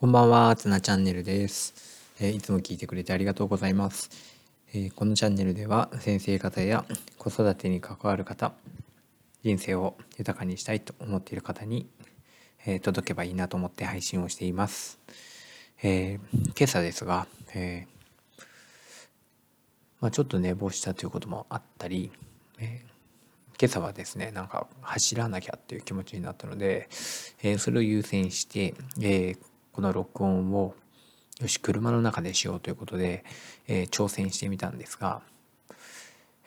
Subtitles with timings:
[0.00, 1.74] こんばんは、つなチャンネルです、
[2.20, 4.10] えー、いつも聞いてくれてありがとうございます、
[4.72, 6.84] えー、このチャンネルでは先生方や
[7.18, 8.52] 子育てに関わる方、
[9.42, 11.88] 人生を豊かにしたいと思っている方に、
[12.64, 15.00] えー、届けばいいなと思って配信をしています。
[15.82, 17.88] え今朝ですが、え
[20.00, 22.12] まあ、ちょっと寝坊したということもあったり、
[22.60, 22.84] え
[23.60, 26.88] 今朝はですねなんか走らなきゃっていう気持ちになったので、
[27.42, 29.34] えそれを優先して、え
[29.78, 30.74] この録音を
[31.40, 33.24] よし車の中でしようということで、
[33.68, 35.22] えー、挑戦してみたんですが、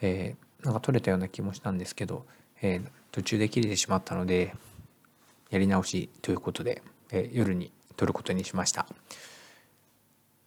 [0.02, 2.26] えー、なんか撮れたような気もしたんですけど、
[2.60, 4.54] えー、途中で切れてしまったので
[5.48, 8.86] やり直しということで、え夜に撮ることにしました。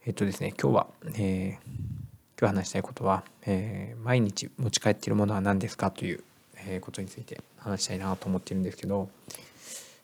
[0.06, 1.58] えっとですね今日は、え
[2.40, 6.24] 今日話したいことは、え毎日持ち帰っているものは何ですかという、
[6.68, 9.10] えことについて話したいなと思ってるんですけど、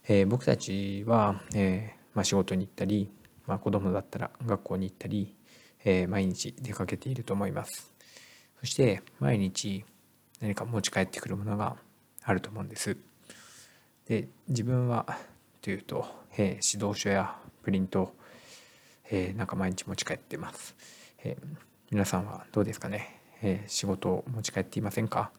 [0.07, 3.09] え僕たちは、えーまあ、仕事に行ったり、
[3.47, 5.35] まあ、子供だったら学校に行ったり、
[5.83, 7.93] えー、毎日出かけていると思います。
[8.59, 9.83] そして毎日
[10.39, 11.75] 何か持ち帰ってくるものが
[12.23, 12.97] あると思うんです。
[14.07, 15.17] で自分は
[15.61, 16.05] というと、
[16.37, 18.13] えー、指導書やプリント、
[19.09, 20.75] えー、なんか毎日持ち帰ってます、
[21.23, 21.45] えー、
[21.91, 25.31] 皆さんはどうですかね、えー、仕事を持ち帰っていませんか、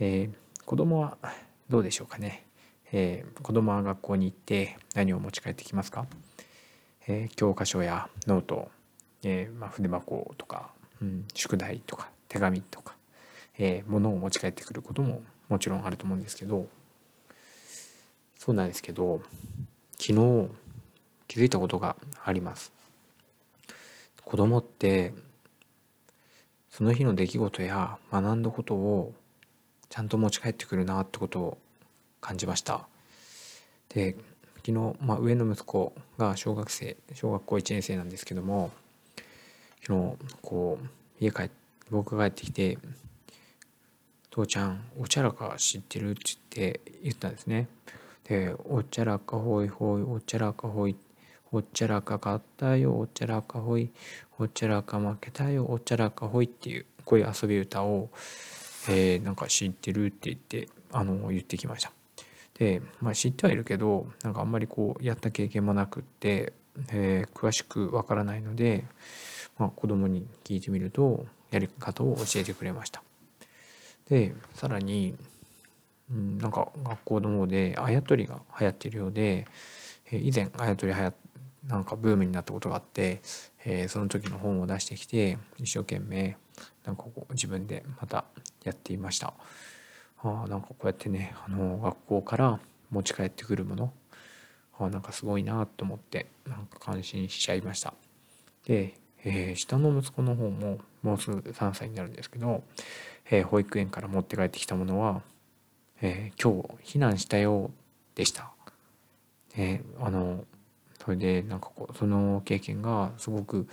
[0.00, 1.18] えー、子供は
[1.68, 2.45] どうでしょうかね？
[2.98, 6.06] えー、子供は学校に行って何を持ち帰ってきますか、
[7.06, 8.70] えー、教科書やノート、
[9.22, 10.70] えーまあ、筆箱とか、
[11.02, 12.94] うん、宿題とか手紙とか、
[13.58, 16.68] えー、物を持ち帰ってくることももちろんあると思うんですけど
[18.38, 19.20] そうなんですけど
[19.98, 20.48] 昨日
[21.28, 22.72] 気づいたことがあります。
[24.24, 25.12] 子供って
[26.70, 29.12] その日の出来事や学んだことを
[29.90, 31.58] ちゃんと持ち帰ってくるなってことを
[32.26, 32.86] 感じました
[33.88, 34.16] で
[34.64, 38.72] 昨日、まあ、上の息子が小学生小学校1年生なんですけども
[39.82, 40.86] 昨日こう
[41.24, 42.78] 家帰って僕が帰ってきて
[44.30, 47.68] 「父ちゃんおちゃらか知ってる?」って言って言ったんですね
[48.24, 50.96] で「おちゃらかほいほいおちゃらかほい」
[51.52, 53.90] おちゃらか勝ったよおちゃらかほい
[54.38, 58.10] おちゃらか負けたよおちゃらかほいっていうこういう遊び歌を、
[58.88, 61.92] えー、なんか知ってるって言ってあの言ってきました
[62.58, 66.52] で、まあ、知ってはいるけどなんかあんまりこうやった経験もなくって、
[66.90, 68.84] えー、詳しくわからないので、
[69.58, 73.02] まあ、子供に聞いてみるとやり方を教えてくれました。
[74.08, 75.16] でさらに、
[76.10, 79.46] うん、なんか学校の方であやとりが流行っているようで、
[80.10, 81.12] えー、以前あやとりはや
[81.66, 83.20] なんかブームになったことがあって、
[83.64, 86.36] えー、その時の本を出してきて一生懸命
[86.84, 88.24] なんかこう自分でまた
[88.62, 89.34] やっていました。
[90.22, 92.60] あなんかこうやってねあの学校から
[92.90, 93.92] 持ち帰ってくるもの
[94.78, 97.94] あなんかすごいなと思ってなんか感心しちゃいました
[98.66, 98.94] で、
[99.24, 102.62] えー、下の息子の方ももうすぐ3歳になるんですけど、
[103.30, 105.22] えー、保育園から持って帰ってきたものは
[106.02, 107.70] 「えー、今日避難したよ」
[108.14, 108.50] でした。
[109.58, 110.44] えあの
[111.02, 113.68] それでなんかこうその経験がすごく、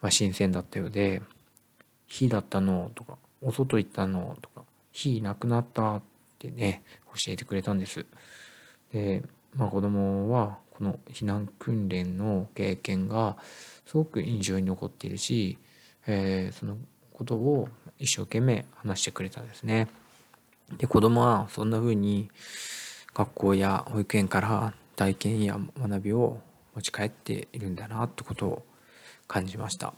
[0.00, 1.20] まあ、新鮮だったようで
[2.06, 4.53] 「火だったの?」とか「お外行ったの?」とか
[4.94, 6.02] 火なくなったっ
[6.38, 6.82] てね
[7.14, 8.06] 教えてくれたんです。
[8.92, 9.22] で、
[9.56, 13.36] まあ、子供はこの避難訓練の経験が
[13.86, 15.58] すごく印象に残っているし、
[16.06, 16.76] えー、その
[17.12, 17.68] ことを
[17.98, 19.88] 一生懸命話してくれたんですね。
[20.78, 22.30] で子供はそんな風に
[23.12, 26.40] 学校や保育園から体験や学びを
[26.74, 28.66] 持ち帰っているんだなってことを
[29.26, 29.92] 感じました。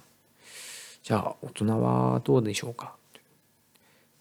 [1.02, 2.96] じゃあ大人はどうでしょうか？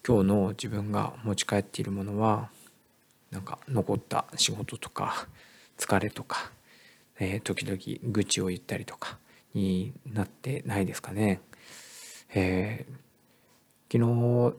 [0.07, 2.49] 今日の自分が持ち帰っているものは
[3.31, 5.27] なんか残った仕事とか
[5.79, 6.51] 疲れとか、
[7.19, 7.79] えー、時々
[8.13, 9.17] 愚痴を言ったりとか
[9.55, 11.41] になってないですかね。
[12.35, 14.55] えー、昨日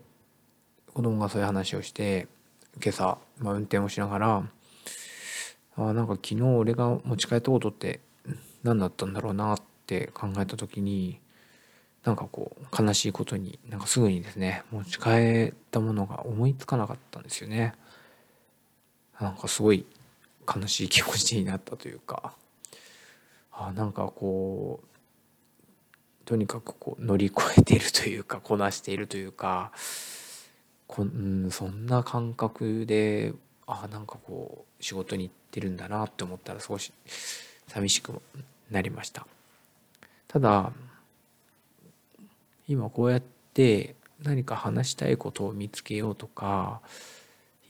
[0.93, 2.27] 子供がそういう話をして
[2.83, 4.43] 今朝、まあ、運転をしながら
[5.77, 8.01] あなんか昨日俺が持ち帰ったことって
[8.65, 11.21] 何だったんだろうなって考えた時に
[12.07, 17.75] なんかこう悲しいことになんかすぐにですね持ち帰ったものが思いつかなかったんですよね。
[19.21, 19.85] なんかすごい
[20.47, 22.33] 悲しい気持ちになったというか。
[23.51, 24.87] あなんかこう
[26.27, 29.73] とにかくこう乗り越えているというかこなしているというか。
[30.87, 33.35] こんそんな感覚で
[33.67, 36.93] あなんかこう仕事に行ってるんだなって思ったら少し
[37.67, 38.23] 寂しく
[38.71, 39.27] なりました。
[40.29, 40.73] ただ
[42.69, 43.23] 今こうやっ
[43.55, 46.81] て何か話したいことを見つけようとか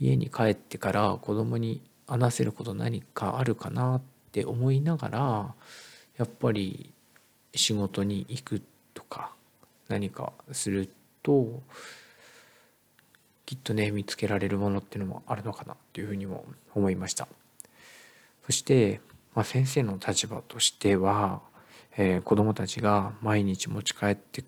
[0.00, 4.02] 家に帰ってから子供に話せること何かあるかなっ
[4.32, 5.54] て思いながら
[6.16, 6.92] やっぱり
[7.54, 8.62] 仕事に行く
[8.94, 9.32] とか
[9.88, 10.88] 何かする
[11.22, 11.62] と
[13.44, 16.44] きっとね見つけられるものっていうのもあるのかなっていうふうにも
[16.74, 17.28] 思いました。
[18.44, 19.00] そして、
[19.34, 21.40] まあ、先生の立場としては、
[21.96, 24.44] えー、子どもたちが毎日持ち帰って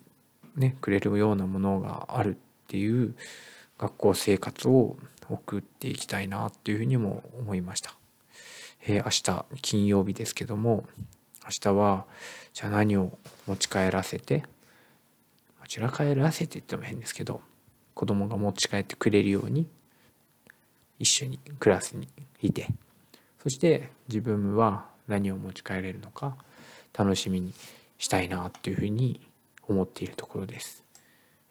[0.58, 2.38] ねくれるようなものがあるっ
[2.68, 3.14] ていう
[3.78, 4.96] 学校生活を
[5.30, 7.94] 送っていきたいなっていうふうにも思いました。
[8.86, 9.10] えー、明
[9.54, 10.84] 日金曜日ですけども
[11.44, 12.06] 明日は
[12.52, 14.44] じゃあ何を持ち帰らせて
[15.60, 17.40] 持ち帰らせてって言っても変ですけど
[17.94, 19.66] 子供が持ち帰ってくれるように
[20.98, 22.08] 一緒にクラスに
[22.40, 22.68] いて
[23.42, 26.36] そして自分は何を持ち帰れるのか
[26.96, 27.54] 楽しみに
[27.98, 29.27] したいなっていうふうに
[29.68, 30.82] 思っているところです。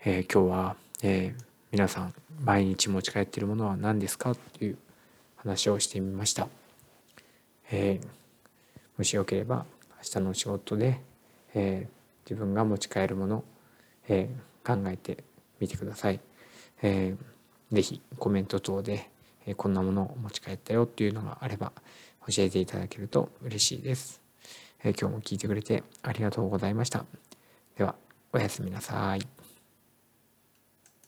[0.04, 4.36] えー、今日は、えー、皆さん毎日持ち帰っているものは何ですか？
[4.36, 4.78] という
[5.36, 6.48] 話をしてみました。
[7.72, 8.08] えー、
[8.98, 9.66] もしよければ
[9.98, 11.02] 明日の仕事で、
[11.54, 11.88] え、
[12.26, 13.44] 自分が持ち帰るもの、
[14.08, 14.30] え、
[14.66, 15.24] 考えて
[15.60, 16.20] みてください。
[16.82, 19.10] えー、ぜひコメント等で、
[19.46, 21.72] え、こんなものを持ち帰ったよっていうのがあれば
[22.28, 24.22] 教えていただけると嬉しいです。
[24.84, 27.06] え、今日も聞いてくれてありがとうございました。
[27.78, 27.96] では、
[28.34, 29.37] おやすみなさい。